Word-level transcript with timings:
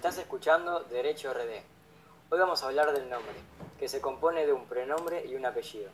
Estás 0.00 0.16
escuchando 0.16 0.80
Derecho 0.84 1.30
RD. 1.34 1.60
Hoy 2.30 2.38
vamos 2.38 2.62
a 2.62 2.68
hablar 2.68 2.90
del 2.92 3.10
nombre, 3.10 3.34
que 3.78 3.86
se 3.86 4.00
compone 4.00 4.46
de 4.46 4.52
un 4.54 4.64
prenombre 4.64 5.26
y 5.26 5.34
un 5.34 5.44
apellido. 5.44 5.90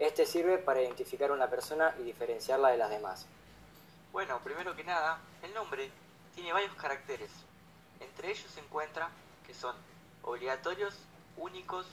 Este 0.00 0.26
sirve 0.26 0.58
para 0.58 0.82
identificar 0.82 1.30
a 1.30 1.34
una 1.34 1.48
persona 1.48 1.94
y 2.00 2.02
diferenciarla 2.02 2.70
de 2.70 2.78
las 2.78 2.90
demás. 2.90 3.28
Bueno, 4.10 4.40
primero 4.42 4.74
que 4.74 4.82
nada, 4.82 5.20
el 5.44 5.54
nombre 5.54 5.88
tiene 6.34 6.52
varios 6.52 6.74
caracteres. 6.74 7.30
Entre 8.00 8.32
ellos 8.32 8.50
se 8.50 8.58
encuentra 8.58 9.10
que 9.46 9.54
son 9.54 9.76
obligatorios, 10.24 10.98
únicos, 11.36 11.86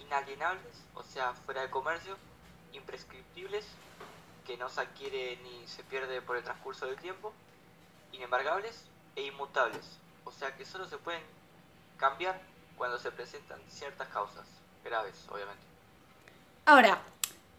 inalienables, 0.00 0.84
o 0.94 1.02
sea, 1.02 1.32
fuera 1.32 1.62
de 1.62 1.70
comercio, 1.70 2.14
imprescriptibles, 2.74 3.64
que 4.46 4.58
no 4.58 4.68
se 4.68 4.82
adquiere 4.82 5.38
ni 5.44 5.66
se 5.66 5.82
pierde 5.82 6.20
por 6.20 6.36
el 6.36 6.44
transcurso 6.44 6.84
del 6.84 6.96
tiempo, 6.96 7.32
inembargables 8.12 8.84
e 9.16 9.22
inmutables, 9.22 9.98
o 10.26 10.32
sea 10.32 10.54
que 10.54 10.66
solo 10.66 10.86
se 10.86 10.98
pueden 10.98 11.22
cambiar 11.96 12.38
cuando 12.76 12.98
se 12.98 13.10
presentan 13.10 13.58
ciertas 13.70 14.08
causas, 14.08 14.44
graves, 14.84 15.14
obviamente. 15.30 15.62
Ahora, 16.66 17.00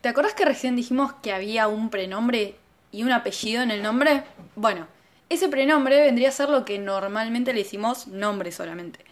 ¿te 0.01 0.09
acuerdas 0.09 0.33
que 0.33 0.45
recién 0.45 0.75
dijimos 0.75 1.13
que 1.23 1.33
había 1.33 1.67
un 1.67 1.89
prenombre 1.89 2.59
y 2.91 3.03
un 3.03 3.11
apellido 3.11 3.63
en 3.63 3.71
el 3.71 3.81
nombre? 3.81 4.23
Bueno, 4.55 4.87
ese 5.29 5.49
prenombre 5.49 6.01
vendría 6.01 6.29
a 6.29 6.33
ser 6.33 6.49
lo 6.49 6.65
que 6.65 6.77
normalmente 6.77 7.53
le 7.53 7.63
decimos 7.63 8.07
nombre 8.07 8.51
solamente. 8.51 9.03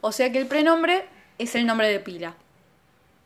O 0.00 0.10
sea 0.10 0.32
que 0.32 0.38
el 0.38 0.46
prenombre 0.46 1.06
es 1.38 1.54
el 1.54 1.66
nombre 1.66 1.88
de 1.88 2.00
pila. 2.00 2.34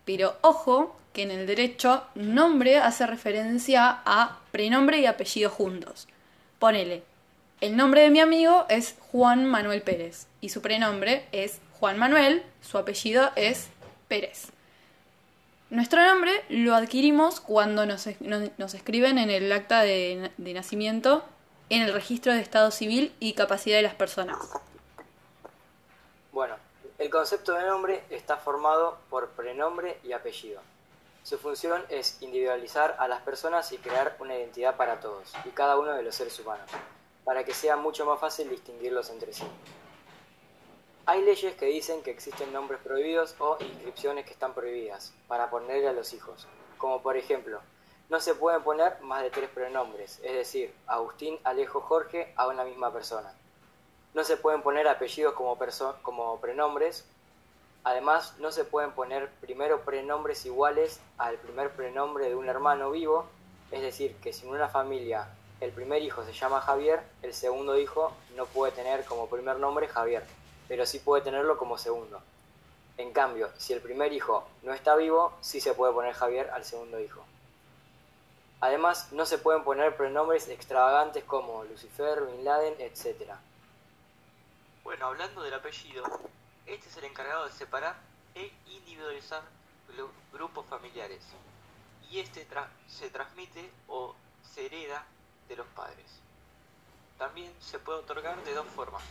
Pero 0.05 0.37
ojo 0.43 0.97
que 1.13 1.23
en 1.23 1.31
el 1.31 1.47
derecho 1.47 2.05
nombre 2.15 2.79
hace 2.79 3.07
referencia 3.07 4.03
a 4.05 4.39
prenombre 4.51 4.99
y 5.01 5.07
apellido 5.07 5.51
juntos. 5.51 6.09
Ponele, 6.59 7.05
el 7.61 7.77
nombre 7.77 8.03
de 8.03 8.11
mi 8.11 8.21
amigo 8.21 8.67
es 8.69 8.97
Juan 9.11 9.45
Manuel 9.45 9.83
Pérez 9.83 10.27
y 10.41 10.51
su 10.51 10.63
prenombre 10.63 11.27
es 11.33 11.61
Juan 11.81 11.99
Manuel, 11.99 12.45
su 12.63 12.79
apellido 12.79 13.31
es 13.35 13.69
Pérez. 14.07 14.51
Nuestro 15.71 16.03
nombre 16.05 16.45
lo 16.49 16.75
adquirimos 16.75 17.41
cuando 17.41 17.85
nos, 17.85 18.07
escriben 18.07 19.19
en 19.19 19.31
el 19.31 19.51
acta 19.51 19.83
de, 19.83 20.31
de 20.37 20.55
nacimiento 20.55 21.25
en 21.69 21.83
el 21.83 21.93
registro 21.93 22.33
de 22.33 22.41
estado 22.41 22.71
civil 22.71 23.15
y 23.19 23.35
capacidad 23.35 23.77
de 23.77 23.83
las 23.83 23.95
personas. 23.95 24.39
Bueno, 26.33 26.55
el 26.99 27.11
concepto 27.11 27.53
de 27.55 27.67
nombre 27.67 28.05
está 28.09 28.37
formado 28.37 28.99
por 29.11 29.31
prenombre 29.31 29.99
y 30.05 30.13
apellido. 30.13 30.63
Su 31.25 31.39
función 31.39 31.85
es 31.89 32.23
individualizar 32.23 32.97
a 33.01 33.09
las 33.09 33.21
personas 33.21 33.73
y 33.73 33.79
crear 33.79 34.17
una 34.21 34.37
identidad 34.37 34.77
para 34.77 35.01
todos 35.01 35.33
y 35.45 35.51
cada 35.51 35.77
uno 35.77 35.93
de 35.93 36.03
los 36.03 36.15
seres 36.15 36.39
humanos 36.39 36.71
para 37.29 37.45
que 37.45 37.53
sea 37.53 37.77
mucho 37.77 38.07
más 38.07 38.19
fácil 38.19 38.49
distinguirlos 38.49 39.11
entre 39.11 39.35
sí. 39.35 39.45
Hay 41.05 41.21
leyes 41.21 41.55
que 41.57 41.67
dicen 41.67 42.03
que 42.03 42.11
existen 42.11 42.55
nombres 42.55 42.81
prohibidos 42.81 43.35
o 43.39 43.59
inscripciones 43.61 44.25
que 44.25 44.33
están 44.33 44.55
prohibidas 44.55 45.13
para 45.27 45.51
ponerle 45.51 45.89
a 45.89 45.93
los 45.93 46.15
hijos, 46.15 46.49
como 46.79 47.03
por 47.03 47.19
ejemplo, 47.19 47.61
no 48.09 48.19
se 48.19 48.35
pueden 48.35 48.63
poner 48.63 48.99
más 49.03 49.23
de 49.23 49.29
tres 49.29 49.51
pronombres, 49.51 50.21
es 50.23 50.33
decir, 50.33 50.75
Agustín, 50.87 51.39
Alejo, 51.45 51.83
Jorge 51.83 52.33
a 52.35 52.49
una 52.49 52.65
misma 52.65 52.95
persona. 52.95 53.31
No 54.15 54.25
se 54.25 54.39
pueden 54.39 54.63
poner 54.63 54.89
apellidos 54.89 55.35
como, 55.35 55.59
como 56.01 56.41
prenombres. 56.41 57.05
Además, 57.85 58.39
no 58.39 58.53
se 58.53 58.65
pueden 58.65 58.93
poner 58.93 59.29
primero 59.43 59.83
prenombres 59.83 60.47
iguales 60.47 60.99
al 61.19 61.37
primer 61.37 61.73
prenombre 61.73 62.31
de 62.31 62.37
un 62.37 62.49
hermano 62.49 62.91
vivo, 62.91 63.27
es 63.71 63.83
decir, 63.83 64.17
que 64.23 64.33
si 64.33 64.47
en 64.47 64.55
una 64.55 64.71
familia 64.71 65.29
el 65.61 65.73
primer 65.73 66.03
hijo 66.03 66.25
se 66.25 66.33
llama 66.33 66.61
Javier, 66.61 67.03
el 67.23 67.35
segundo 67.35 67.77
hijo 67.79 68.13
no 68.37 68.47
puede 68.47 68.73
tener 68.73 69.05
como 69.05 69.29
primer 69.29 69.57
nombre 69.57 69.89
Javier, 69.89 70.25
pero 70.69 70.87
sí 70.87 71.01
puede 71.01 71.23
tenerlo 71.23 71.59
como 71.59 71.79
segundo. 71.79 72.23
En 72.97 73.13
cambio, 73.13 73.51
si 73.59 73.73
el 73.73 73.81
primer 73.81 74.13
hijo 74.13 74.47
no 74.63 74.73
está 74.73 74.95
vivo, 74.95 75.33
sí 75.41 75.61
se 75.61 75.75
puede 75.75 75.93
poner 75.93 76.15
Javier 76.15 76.51
al 76.51 76.65
segundo 76.65 77.01
hijo. 77.01 77.25
Además, 78.61 79.13
no 79.13 79.25
se 79.25 79.39
pueden 79.39 79.63
poner 79.63 79.97
pronombres 79.97 80.49
extravagantes 80.49 81.25
como 81.25 81.65
Lucifer, 81.65 82.23
Bin 82.23 82.45
Laden, 82.45 82.75
etc. 82.81 83.33
Bueno, 84.83 85.07
hablando 85.07 85.43
del 85.43 85.55
apellido, 85.55 86.05
este 86.67 86.89
es 86.89 86.97
el 86.97 87.05
encargado 87.05 87.47
de 87.47 87.53
separar 87.53 87.97
e 88.35 88.53
individualizar 88.67 89.43
los 89.97 90.11
grupos 90.33 90.67
familiares. 90.67 91.23
Y 92.11 92.21
este 92.21 92.47
se 92.89 93.11
transmite 93.11 93.71
o 93.87 94.15
se 94.55 94.67
hereda 94.67 95.05
de 95.49 95.57
los 95.57 95.67
padres. 95.69 96.07
También 97.19 97.53
se 97.61 97.79
puede 97.79 97.99
otorgar 97.99 98.43
de 98.45 98.55
dos 98.55 98.67
formas, 98.69 99.03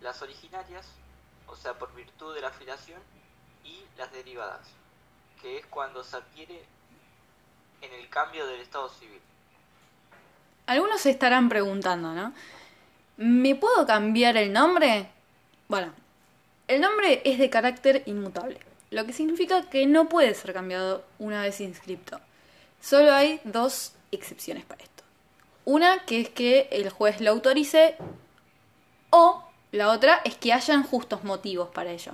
las 0.00 0.20
originarias, 0.22 0.86
o 1.46 1.56
sea, 1.56 1.74
por 1.78 1.94
virtud 1.94 2.34
de 2.34 2.40
la 2.40 2.48
afiliación, 2.48 3.00
y 3.64 3.84
las 3.98 4.12
derivadas, 4.12 4.66
que 5.40 5.58
es 5.58 5.66
cuando 5.66 6.02
se 6.02 6.16
adquiere 6.16 6.64
en 7.82 7.92
el 7.92 8.08
cambio 8.08 8.46
del 8.46 8.60
estado 8.60 8.88
civil. 8.88 9.20
Algunos 10.66 11.00
se 11.00 11.10
estarán 11.10 11.48
preguntando, 11.48 12.12
¿no? 12.12 12.32
¿Me 13.16 13.54
puedo 13.54 13.86
cambiar 13.86 14.36
el 14.36 14.52
nombre? 14.52 15.10
Bueno, 15.68 15.92
el 16.68 16.80
nombre 16.80 17.22
es 17.24 17.38
de 17.38 17.50
carácter 17.50 18.02
inmutable, 18.06 18.60
lo 18.90 19.04
que 19.04 19.12
significa 19.12 19.68
que 19.68 19.86
no 19.86 20.08
puede 20.08 20.34
ser 20.34 20.52
cambiado 20.52 21.04
una 21.18 21.42
vez 21.42 21.60
inscripto. 21.60 22.20
Solo 22.80 23.12
hay 23.12 23.40
dos 23.44 23.92
excepciones 24.10 24.64
para 24.64 24.82
esto. 24.82 24.89
Una 25.64 26.04
que 26.04 26.20
es 26.20 26.28
que 26.28 26.68
el 26.70 26.90
juez 26.90 27.20
lo 27.20 27.30
autorice 27.30 27.96
o 29.10 29.44
la 29.72 29.90
otra 29.90 30.20
es 30.24 30.36
que 30.36 30.52
hayan 30.52 30.82
justos 30.82 31.24
motivos 31.24 31.68
para 31.70 31.90
ello. 31.90 32.12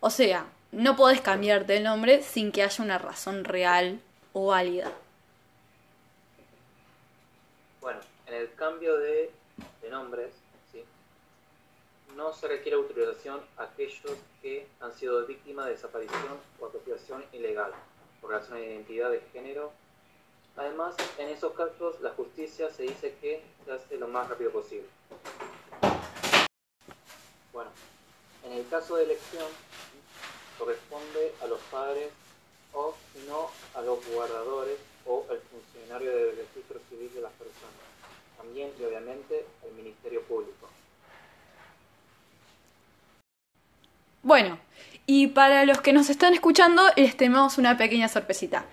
O 0.00 0.10
sea, 0.10 0.46
no 0.72 0.96
podés 0.96 1.20
cambiarte 1.20 1.76
el 1.76 1.84
nombre 1.84 2.22
sin 2.22 2.52
que 2.52 2.62
haya 2.62 2.84
una 2.84 2.98
razón 2.98 3.44
real 3.44 4.00
o 4.32 4.46
válida. 4.46 4.90
Bueno, 7.80 8.00
en 8.26 8.34
el 8.34 8.54
cambio 8.54 8.96
de, 8.98 9.30
nombres, 9.90 10.32
no 12.16 12.32
se 12.32 12.48
requiere 12.48 12.76
autorización 12.76 13.40
a 13.56 13.64
aquellos 13.64 14.16
que 14.42 14.66
han 14.80 14.92
sido 14.94 15.26
víctimas 15.26 15.66
de 15.66 15.72
desaparición 15.72 16.38
o 16.60 16.66
apropiación 16.66 17.24
ilegal 17.32 17.72
por 18.20 18.30
razón 18.30 18.58
de 18.58 18.66
identidad 18.66 19.10
de 19.10 19.20
género 19.32 19.72
Además, 20.56 20.94
en 21.18 21.28
esos 21.28 21.52
casos, 21.52 22.00
la 22.00 22.10
justicia 22.10 22.70
se 22.70 22.82
dice 22.82 23.14
que 23.20 23.42
se 23.64 23.72
hace 23.72 23.96
lo 23.96 24.08
más 24.08 24.28
rápido 24.28 24.50
posible. 24.50 24.86
Bueno, 27.52 27.70
en 28.44 28.52
el 28.52 28.68
caso 28.68 28.96
de 28.96 29.04
elección, 29.04 29.46
corresponde 30.58 31.34
a 31.42 31.46
los 31.46 31.60
padres 31.70 32.10
o, 32.72 32.94
si 33.12 33.26
no, 33.28 33.50
a 33.74 33.82
los 33.82 34.06
guardadores 34.12 34.78
o 35.06 35.24
al 35.30 35.40
funcionario 35.40 36.14
del 36.14 36.36
registro 36.36 36.78
civil 36.88 37.12
de 37.14 37.20
las 37.22 37.32
personas. 37.32 37.80
También, 38.36 38.70
y 38.78 38.84
obviamente, 38.84 39.46
al 39.64 39.72
Ministerio 39.72 40.22
Público. 40.22 40.68
Bueno, 44.22 44.58
y 45.06 45.28
para 45.28 45.64
los 45.64 45.80
que 45.80 45.92
nos 45.92 46.10
están 46.10 46.34
escuchando, 46.34 46.82
les 46.96 47.16
tenemos 47.16 47.58
una 47.58 47.78
pequeña 47.78 48.08
sorpresita. 48.08 48.66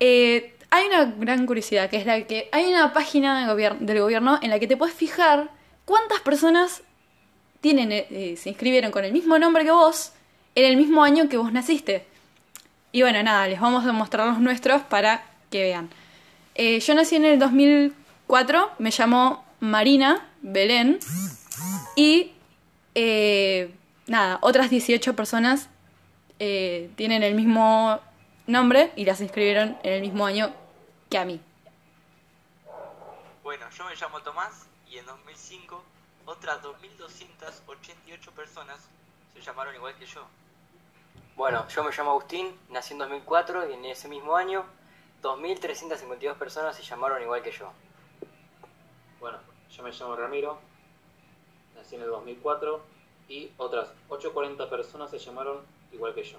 Eh, 0.00 0.54
hay 0.72 0.86
una 0.86 1.04
gran 1.04 1.44
curiosidad, 1.44 1.90
que 1.90 1.98
es 1.98 2.06
la 2.06 2.22
que 2.22 2.48
hay 2.50 2.64
una 2.64 2.94
página 2.94 3.46
del 3.54 4.00
gobierno 4.00 4.38
en 4.40 4.48
la 4.48 4.58
que 4.58 4.66
te 4.66 4.78
puedes 4.78 4.94
fijar 4.94 5.50
cuántas 5.84 6.20
personas 6.20 6.82
tienen, 7.60 7.92
eh, 7.92 8.06
eh, 8.10 8.36
se 8.38 8.48
inscribieron 8.48 8.90
con 8.90 9.04
el 9.04 9.12
mismo 9.12 9.38
nombre 9.38 9.64
que 9.64 9.70
vos 9.70 10.12
en 10.54 10.64
el 10.64 10.78
mismo 10.78 11.04
año 11.04 11.28
que 11.28 11.36
vos 11.36 11.52
naciste. 11.52 12.06
Y 12.90 13.02
bueno, 13.02 13.22
nada, 13.22 13.46
les 13.48 13.60
vamos 13.60 13.84
a 13.84 13.92
mostrar 13.92 14.26
los 14.26 14.40
nuestros 14.40 14.80
para 14.80 15.22
que 15.50 15.60
vean. 15.60 15.90
Eh, 16.54 16.80
yo 16.80 16.94
nací 16.94 17.16
en 17.16 17.26
el 17.26 17.38
2004, 17.38 18.70
me 18.78 18.90
llamo 18.98 19.44
Marina 19.60 20.26
Belén 20.40 21.00
y 21.96 22.32
nada, 24.06 24.38
otras 24.40 24.70
18 24.70 25.14
personas 25.14 25.68
tienen 26.38 27.22
el 27.22 27.34
mismo 27.34 28.00
nombre 28.46 28.90
y 28.96 29.04
las 29.04 29.20
inscribieron 29.20 29.76
en 29.82 29.92
el 29.92 30.00
mismo 30.00 30.26
año 30.26 30.52
a 31.18 31.24
mí. 31.24 31.40
Bueno, 33.42 33.68
yo 33.70 33.84
me 33.84 33.94
llamo 33.94 34.20
Tomás 34.20 34.66
y 34.88 34.98
en 34.98 35.06
2005 35.06 35.82
otras 36.26 36.62
2.288 36.62 38.30
personas 38.30 38.88
se 39.34 39.40
llamaron 39.40 39.74
igual 39.74 39.94
que 39.96 40.06
yo. 40.06 40.24
Bueno, 41.36 41.66
yo 41.68 41.82
me 41.82 41.90
llamo 41.90 42.10
Agustín, 42.10 42.56
nací 42.68 42.92
en 42.92 42.98
2004 42.98 43.70
y 43.70 43.72
en 43.74 43.84
ese 43.86 44.08
mismo 44.08 44.36
año 44.36 44.64
2.352 45.22 46.34
personas 46.36 46.76
se 46.76 46.82
llamaron 46.82 47.20
igual 47.22 47.42
que 47.42 47.50
yo. 47.50 47.72
Bueno, 49.18 49.38
yo 49.70 49.82
me 49.82 49.90
llamo 49.90 50.16
Ramiro, 50.16 50.58
nací 51.74 51.96
en 51.96 52.02
el 52.02 52.08
2004 52.08 52.82
y 53.28 53.50
otras 53.56 53.88
840 54.08 54.68
personas 54.68 55.10
se 55.10 55.18
llamaron 55.18 55.64
igual 55.92 56.14
que 56.14 56.24
yo. 56.24 56.38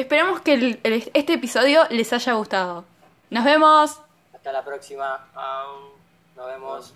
Esperamos 0.00 0.40
que 0.40 0.80
este 1.12 1.34
episodio 1.34 1.82
les 1.90 2.10
haya 2.14 2.32
gustado. 2.32 2.86
Nos 3.28 3.44
vemos. 3.44 4.00
Hasta 4.32 4.50
la 4.50 4.64
próxima. 4.64 5.28
Nos 6.34 6.46
vemos. 6.46 6.94